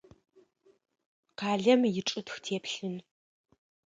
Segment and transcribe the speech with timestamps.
[1.39, 2.95] Къалэм ичӏытх теплъын.